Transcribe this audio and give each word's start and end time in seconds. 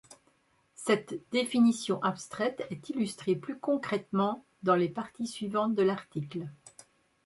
Cette 0.73 1.13
définition 1.29 2.01
abstraite 2.01 2.65
est 2.71 2.89
illustrée 2.89 3.35
plus 3.35 3.59
concrètement 3.59 4.43
dans 4.63 4.73
les 4.73 4.89
parties 4.89 5.27
suivantes 5.27 5.75
de 5.75 5.83
l'article. 5.83 6.47